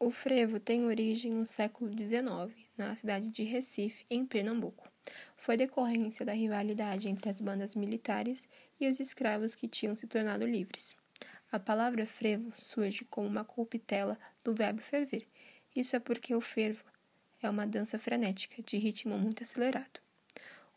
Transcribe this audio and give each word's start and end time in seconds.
O 0.00 0.12
frevo 0.12 0.60
tem 0.60 0.84
origem 0.84 1.32
no 1.32 1.44
século 1.44 1.90
XIX, 1.90 2.56
na 2.76 2.94
cidade 2.94 3.30
de 3.30 3.42
Recife, 3.42 4.06
em 4.08 4.24
Pernambuco. 4.24 4.88
Foi 5.36 5.56
decorrência 5.56 6.24
da 6.24 6.32
rivalidade 6.32 7.08
entre 7.08 7.28
as 7.28 7.40
bandas 7.40 7.74
militares 7.74 8.48
e 8.80 8.86
os 8.88 9.00
escravos 9.00 9.56
que 9.56 9.66
tinham 9.66 9.96
se 9.96 10.06
tornado 10.06 10.46
livres. 10.46 10.96
A 11.50 11.58
palavra 11.58 12.06
frevo 12.06 12.52
surge 12.54 13.04
como 13.06 13.26
uma 13.26 13.44
corruptela 13.44 14.16
do 14.44 14.54
verbo 14.54 14.80
ferver. 14.80 15.26
Isso 15.74 15.96
é 15.96 15.98
porque 15.98 16.32
o 16.32 16.40
fervo 16.40 16.84
é 17.42 17.50
uma 17.50 17.66
dança 17.66 17.98
frenética, 17.98 18.62
de 18.62 18.78
ritmo 18.78 19.18
muito 19.18 19.42
acelerado. 19.42 20.00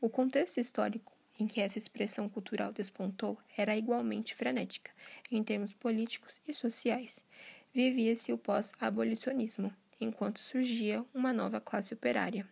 O 0.00 0.08
contexto 0.08 0.58
histórico 0.58 1.12
em 1.38 1.46
que 1.46 1.60
essa 1.60 1.78
expressão 1.78 2.28
cultural 2.28 2.72
despontou 2.72 3.38
era 3.56 3.76
igualmente 3.76 4.34
frenética, 4.34 4.90
em 5.30 5.42
termos 5.42 5.72
políticos 5.72 6.40
e 6.46 6.54
sociais. 6.54 7.24
Vivia-se 7.72 8.32
o 8.32 8.38
pós-abolicionismo, 8.38 9.72
enquanto 10.00 10.40
surgia 10.40 11.04
uma 11.14 11.32
nova 11.32 11.60
classe 11.60 11.94
operária. 11.94 12.44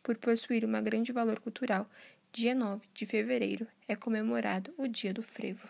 Por 0.00 0.16
possuir 0.16 0.64
um 0.64 0.82
grande 0.84 1.10
valor 1.10 1.40
cultural, 1.40 1.90
dia 2.32 2.54
9 2.54 2.80
de 2.94 3.04
fevereiro 3.04 3.66
é 3.88 3.96
comemorado 3.96 4.72
o 4.78 4.86
Dia 4.86 5.12
do 5.12 5.20
Frevo. 5.20 5.68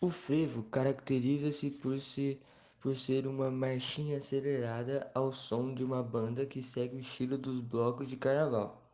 O 0.00 0.08
frevo 0.08 0.62
caracteriza-se 0.62 1.70
por 1.70 2.00
ser, 2.00 2.40
por 2.80 2.96
ser 2.96 3.26
uma 3.26 3.50
marchinha 3.50 4.16
acelerada 4.16 5.10
ao 5.14 5.34
som 5.34 5.74
de 5.74 5.84
uma 5.84 6.02
banda 6.02 6.46
que 6.46 6.62
segue 6.62 6.96
o 6.96 7.00
estilo 7.00 7.36
dos 7.36 7.60
blocos 7.60 8.08
de 8.08 8.16
carnaval. 8.16 8.90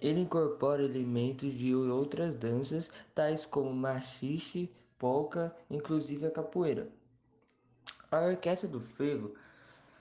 Ele 0.00 0.20
incorpora 0.20 0.84
elementos 0.84 1.52
de 1.52 1.74
outras 1.74 2.36
danças, 2.36 2.92
tais 3.12 3.44
como 3.44 3.74
machixe, 3.74 4.70
polca, 4.96 5.52
inclusive 5.68 6.26
a 6.26 6.30
capoeira. 6.30 6.88
A 8.12 8.18
orquestra 8.22 8.68
do 8.68 8.80
frevo 8.80 9.36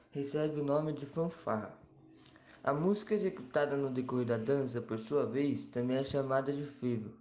recebe 0.09 0.59
o 0.59 0.63
nome 0.63 0.93
de 0.93 1.05
fanfarra. 1.05 1.71
A 2.63 2.73
música 2.73 3.13
executada 3.13 3.77
no 3.77 3.91
decorrer 3.91 4.25
da 4.25 4.37
dança, 4.37 4.81
por 4.81 4.97
sua 4.97 5.27
vez, 5.27 5.67
também 5.67 5.95
é 5.95 6.03
chamada 6.03 6.51
de 6.51 6.63
frevo. 6.63 7.11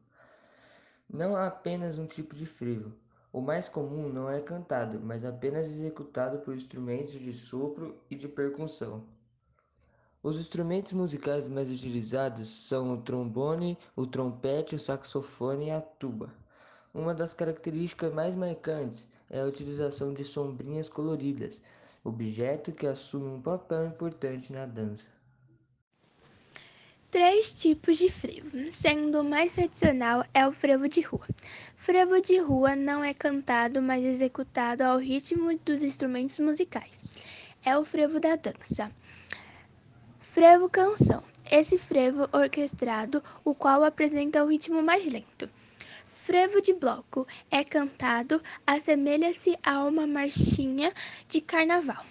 Não 1.06 1.36
há 1.36 1.46
apenas 1.46 1.98
um 1.98 2.06
tipo 2.06 2.34
de 2.34 2.46
frevo. 2.46 2.90
O 3.30 3.42
mais 3.42 3.68
comum 3.68 4.08
não 4.08 4.30
é 4.30 4.40
cantado, 4.40 4.98
mas 4.98 5.26
apenas 5.26 5.68
executado 5.68 6.38
por 6.38 6.54
instrumentos 6.54 7.20
de 7.20 7.34
sopro 7.34 8.00
e 8.10 8.16
de 8.16 8.26
percussão. 8.26 9.04
Os 10.22 10.38
instrumentos 10.38 10.94
musicais 10.94 11.46
mais 11.46 11.70
utilizados 11.70 12.48
são 12.48 12.94
o 12.94 13.02
trombone, 13.02 13.76
o 13.94 14.06
trompete, 14.06 14.74
o 14.74 14.78
saxofone 14.78 15.66
e 15.66 15.70
a 15.70 15.82
tuba. 15.82 16.32
Uma 16.94 17.14
das 17.14 17.32
características 17.34 18.12
mais 18.12 18.34
marcantes 18.34 19.06
é 19.30 19.40
a 19.40 19.46
utilização 19.46 20.14
de 20.14 20.24
sombrinhas 20.24 20.88
coloridas, 20.88 21.60
objeto 22.02 22.72
que 22.72 22.86
assume 22.86 23.28
um 23.28 23.42
papel 23.42 23.86
importante 23.86 24.52
na 24.52 24.64
dança. 24.64 25.06
Três 27.10 27.54
tipos 27.54 27.96
de 27.96 28.10
frevo, 28.10 28.68
sendo 28.70 29.20
o 29.20 29.24
mais 29.24 29.54
tradicional 29.54 30.26
é 30.34 30.46
o 30.46 30.52
frevo 30.52 30.86
de 30.88 31.00
rua. 31.00 31.26
Frevo 31.74 32.20
de 32.20 32.38
rua 32.38 32.76
não 32.76 33.02
é 33.02 33.14
cantado, 33.14 33.80
mas 33.80 34.04
executado 34.04 34.82
ao 34.82 34.98
ritmo 34.98 35.58
dos 35.64 35.82
instrumentos 35.82 36.38
musicais. 36.38 37.02
É 37.64 37.76
o 37.78 37.84
frevo 37.84 38.20
da 38.20 38.36
dança. 38.36 38.92
Frevo 40.20 40.68
canção. 40.68 41.22
Esse 41.50 41.78
frevo 41.78 42.28
orquestrado, 42.30 43.22
o 43.42 43.54
qual 43.54 43.82
apresenta 43.84 44.44
o 44.44 44.48
ritmo 44.48 44.82
mais 44.82 45.10
lento. 45.10 45.48
Frevo 46.28 46.60
de 46.60 46.74
bloco 46.74 47.26
é 47.50 47.64
cantado, 47.64 48.42
assemelha-se 48.66 49.56
a 49.64 49.82
uma 49.86 50.06
marchinha 50.06 50.92
de 51.26 51.40
carnaval. 51.40 52.04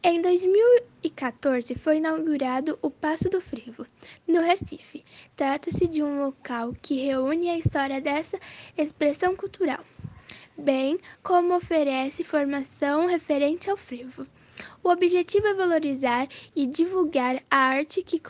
Em 0.00 0.22
2014 0.22 1.74
foi 1.74 1.96
inaugurado 1.96 2.78
o 2.80 2.92
Passo 2.92 3.28
do 3.28 3.40
Frevo, 3.40 3.84
no 4.28 4.40
Recife. 4.40 5.04
Trata-se 5.34 5.88
de 5.88 6.04
um 6.04 6.20
local 6.20 6.72
que 6.80 7.04
reúne 7.04 7.50
a 7.50 7.58
história 7.58 8.00
dessa 8.00 8.38
expressão 8.78 9.34
cultural, 9.34 9.84
bem 10.56 10.96
como 11.20 11.56
oferece 11.56 12.22
formação 12.22 13.08
referente 13.08 13.68
ao 13.68 13.76
frevo. 13.76 14.24
O 14.84 14.88
objetivo 14.88 15.48
é 15.48 15.54
valorizar 15.54 16.28
e 16.54 16.64
divulgar 16.64 17.42
a 17.50 17.56
arte 17.56 18.04
que 18.04 18.20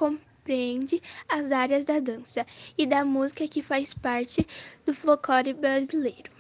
compreende 0.45 1.01
as 1.27 1.51
áreas 1.51 1.87
da 1.87 1.99
dança 1.99 2.47
e 2.77 2.87
da 2.87 3.03
música 3.03 3.49
que 3.49 3.63
faz 3.63 3.95
parte 3.95 4.47
do 4.85 4.95
folclore 4.95 5.55
brasileiro. 5.55 6.31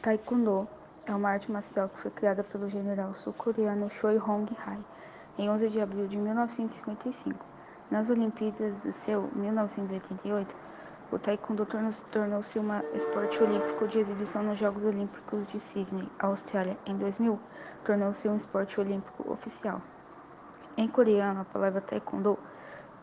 Taekwondo 0.00 0.66
é 1.06 1.14
uma 1.14 1.28
arte 1.28 1.52
marcial 1.52 1.90
que 1.90 1.98
foi 1.98 2.10
criada 2.12 2.42
pelo 2.42 2.66
general 2.70 3.12
sul-coreano 3.12 3.90
Choi 3.90 4.16
Hong-hai 4.16 4.78
em 5.36 5.50
11 5.50 5.68
de 5.68 5.80
abril 5.82 6.08
de 6.08 6.16
1955. 6.16 7.38
Nas 7.90 8.08
Olimpíadas 8.08 8.80
do 8.80 8.90
Seul, 8.90 9.28
1988, 9.34 10.56
o 11.12 11.18
taekwondo 11.18 11.66
tornou-se 12.10 12.58
um 12.58 12.68
esporte 12.94 13.42
olímpico 13.42 13.86
de 13.86 13.98
exibição 13.98 14.42
nos 14.42 14.58
Jogos 14.58 14.84
Olímpicos 14.84 15.46
de 15.46 15.60
Sydney, 15.60 16.08
Austrália. 16.18 16.78
Em 16.86 16.96
2000, 16.96 17.38
tornou-se 17.84 18.26
um 18.28 18.36
esporte 18.36 18.80
olímpico 18.80 19.30
oficial. 19.30 19.82
Em 20.78 20.86
coreano, 20.86 21.40
a 21.40 21.44
palavra 21.44 21.80
taekwondo 21.80 22.38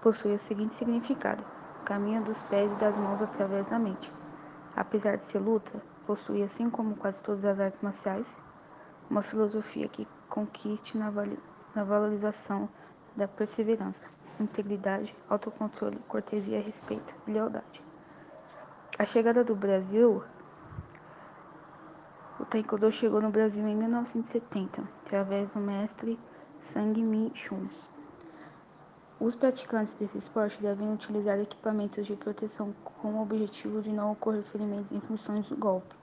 possui 0.02 0.34
o 0.34 0.40
seguinte 0.40 0.74
significado: 0.74 1.44
caminho 1.84 2.24
dos 2.24 2.41
pés 2.41 2.72
e 2.72 2.75
das 2.75 2.96
mãos 2.96 3.22
através 3.22 3.68
da 3.68 3.78
mente. 3.78 4.09
Apesar 4.78 5.18
de 5.18 5.25
ser 5.25 5.40
luta, 5.40 5.81
possui, 6.08 6.41
assim 6.41 6.69
como 6.69 6.96
quase 6.96 7.22
todas 7.22 7.44
as 7.44 7.59
artes 7.59 7.81
marciais, 7.81 8.40
uma 9.09 9.22
filosofia 9.22 9.90
que 9.90 10.08
consiste 10.30 10.97
na, 10.97 11.12
na 11.75 11.84
valorização 11.84 12.69
da 13.14 13.28
perseverança, 13.28 14.08
integridade, 14.40 15.14
autocontrole, 15.30 16.00
cortesia, 16.08 16.62
respeito 16.62 17.14
e 17.28 17.31
lealdade. 17.31 17.84
A 18.97 19.03
chegada 19.03 19.44
do 19.44 19.53
Brasil 19.53 20.24
o 22.40 22.46
Taekwondo 22.46 22.90
chegou 22.90 23.22
no 23.22 23.31
Brasil 23.31 23.68
em 23.68 23.75
1970, 23.75 24.81
através 25.03 25.53
do 25.53 25.59
mestre 25.59 26.18
Sang 26.66 27.00
Mi 27.00 27.31
Chun. 27.36 27.70
Os 29.20 29.36
praticantes 29.36 29.94
desse 29.94 30.18
esporte 30.18 30.59
devem 30.59 30.92
utilizar 30.92 31.40
equipamentos 31.40 32.08
de 32.08 32.16
proteção 32.16 32.72
com 32.84 33.09
o 33.09 33.22
objetivo 33.22 33.84
de 33.84 33.92
não 33.92 34.14
ocorrer 34.14 34.42
ferimentos 34.42 34.92
em 34.92 35.00
função 35.00 35.40
do 35.40 35.56
golpe. 35.58 35.96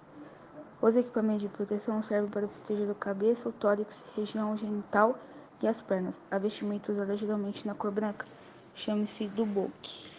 Os 0.80 0.94
equipamentos 0.94 1.42
de 1.42 1.48
proteção 1.48 2.00
servem 2.00 2.30
para 2.30 2.46
proteger 2.46 2.88
a 2.88 2.94
cabeça, 2.94 3.48
o 3.48 3.52
tórax, 3.52 4.06
região 4.14 4.56
genital 4.56 5.18
e 5.60 5.66
as 5.66 5.82
pernas. 5.82 6.20
A 6.30 6.38
vestimenta 6.38 6.92
usada 6.92 7.16
geralmente 7.16 7.66
na 7.66 7.74
cor 7.74 7.90
branca 7.90 8.24
chama-se 8.72 9.26
duboki. 9.26 10.12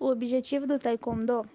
O 0.00 0.06
objetivo 0.06 0.66
do 0.66 0.80
taekwondo 0.80 1.46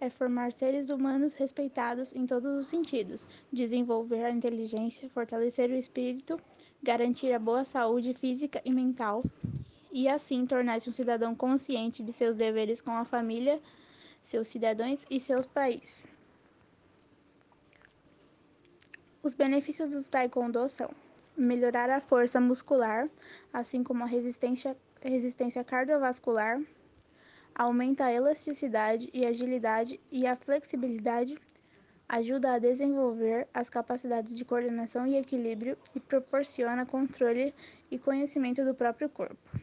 é 0.00 0.10
formar 0.10 0.52
seres 0.52 0.90
humanos 0.90 1.34
respeitados 1.34 2.14
em 2.14 2.26
todos 2.26 2.56
os 2.56 2.66
sentidos, 2.66 3.26
desenvolver 3.52 4.24
a 4.24 4.30
inteligência, 4.30 5.08
fortalecer 5.08 5.70
o 5.70 5.76
espírito 5.76 6.40
garantir 6.82 7.32
a 7.32 7.38
boa 7.38 7.64
saúde 7.64 8.14
física 8.14 8.60
e 8.64 8.72
mental 8.72 9.24
e 9.90 10.08
assim 10.08 10.46
tornar-se 10.46 10.88
um 10.88 10.92
cidadão 10.92 11.34
consciente 11.34 12.02
de 12.02 12.12
seus 12.12 12.36
deveres 12.36 12.80
com 12.80 12.92
a 12.92 13.04
família, 13.04 13.60
seus 14.20 14.48
cidadãos 14.48 15.04
e 15.10 15.18
seus 15.18 15.46
países. 15.46 16.06
Os 19.22 19.34
benefícios 19.34 19.90
do 19.90 20.02
taekwondo 20.04 20.68
são 20.68 20.90
melhorar 21.36 21.90
a 21.90 22.00
força 22.00 22.40
muscular, 22.40 23.08
assim 23.52 23.82
como 23.82 24.04
a 24.04 24.06
resistência, 24.06 24.76
resistência 25.02 25.64
cardiovascular, 25.64 26.60
aumenta 27.58 28.04
a 28.04 28.12
elasticidade 28.12 29.08
e 29.14 29.24
agilidade 29.24 29.98
e 30.12 30.26
a 30.26 30.36
flexibilidade 30.36 31.38
ajuda 32.06 32.52
a 32.52 32.58
desenvolver 32.58 33.48
as 33.52 33.70
capacidades 33.70 34.36
de 34.36 34.44
coordenação 34.44 35.06
e 35.06 35.16
equilíbrio 35.16 35.76
e 35.94 35.98
proporciona 35.98 36.84
controle 36.84 37.54
e 37.90 37.98
conhecimento 37.98 38.62
do 38.62 38.74
próprio 38.74 39.08
corpo. 39.08 39.58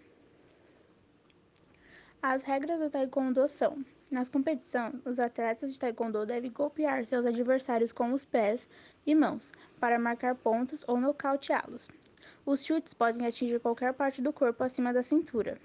As 2.19 2.41
regras 2.41 2.79
do 2.79 2.89
taekwondo 2.89 3.47
são: 3.47 3.85
nas 4.09 4.27
competições, 4.27 4.95
os 5.05 5.19
atletas 5.19 5.71
de 5.71 5.77
taekwondo 5.77 6.25
devem 6.25 6.51
golpear 6.51 7.05
seus 7.05 7.27
adversários 7.27 7.91
com 7.91 8.11
os 8.11 8.25
pés 8.25 8.67
e 9.05 9.13
mãos 9.13 9.51
para 9.79 9.99
marcar 9.99 10.33
pontos 10.33 10.83
ou 10.87 10.99
nocauteá-los. 10.99 11.87
Os 12.43 12.63
chutes 12.63 12.93
podem 12.93 13.27
atingir 13.27 13.59
qualquer 13.59 13.93
parte 13.93 14.19
do 14.19 14.33
corpo 14.33 14.63
acima 14.63 14.91
da 14.91 15.03
cintura 15.03 15.59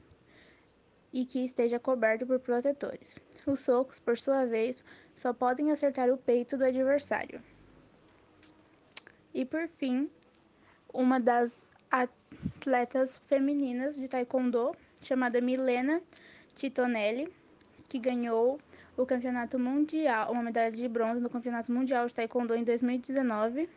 e 1.12 1.25
que 1.25 1.44
esteja 1.44 1.78
coberto 1.78 2.26
por 2.26 2.38
protetores. 2.38 3.19
Os 3.46 3.60
socos, 3.60 3.99
por 3.99 4.19
sua 4.19 4.44
vez, 4.44 4.82
só 5.14 5.32
podem 5.32 5.70
acertar 5.70 6.10
o 6.10 6.16
peito 6.16 6.56
do 6.56 6.64
adversário. 6.64 7.43
E 9.32 9.44
por 9.44 9.69
fim, 9.69 10.10
uma 10.93 11.19
das 11.20 11.62
atletas 11.90 13.19
femininas 13.26 13.96
de 13.96 14.08
taekwondo, 14.08 14.75
chamada 15.00 15.40
Milena 15.40 16.02
Titonelli, 16.55 17.32
que 17.88 17.99
ganhou 17.99 18.61
o 18.96 19.06
campeonato 19.06 19.58
mundial, 19.58 20.32
uma 20.32 20.43
medalha 20.43 20.72
de 20.72 20.88
bronze 20.88 21.20
no 21.20 21.31
campeonato 21.31 21.70
mundial 21.72 22.06
de 22.06 22.14
taekwondo 22.14 22.54
em 22.54 22.64
2019 22.64 23.69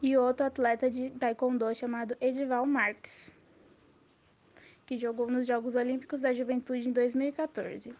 e 0.00 0.16
outro 0.16 0.46
atleta 0.46 0.88
de 0.88 1.10
taekwondo 1.10 1.74
chamado 1.74 2.16
Edival 2.20 2.64
Marques, 2.64 3.32
que 4.88 4.96
jogou 4.96 5.30
nos 5.30 5.46
Jogos 5.46 5.74
Olímpicos 5.74 6.18
da 6.18 6.32
Juventude 6.32 6.88
em 6.88 6.92
2014. 6.92 7.94